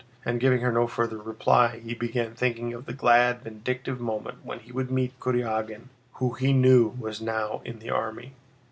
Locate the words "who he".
6.13-6.53